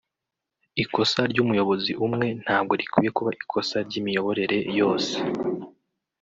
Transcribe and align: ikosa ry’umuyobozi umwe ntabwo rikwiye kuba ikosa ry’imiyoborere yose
ikosa 0.83 1.21
ry’umuyobozi 1.31 1.91
umwe 2.05 2.27
ntabwo 2.43 2.73
rikwiye 2.79 3.09
kuba 3.17 3.31
ikosa 3.43 3.77
ry’imiyoborere 3.87 4.57
yose 4.79 5.15